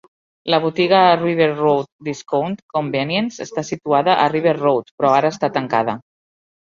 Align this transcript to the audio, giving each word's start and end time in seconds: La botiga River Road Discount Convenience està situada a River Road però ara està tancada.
La 0.51 0.59
botiga 0.61 1.01
River 1.17 1.49
Road 1.59 1.89
Discount 2.07 2.57
Convenience 2.77 3.45
està 3.47 3.65
situada 3.71 4.17
a 4.25 4.27
River 4.37 4.57
Road 4.63 4.91
però 4.97 5.13
ara 5.19 5.33
està 5.37 5.55
tancada. 5.59 5.97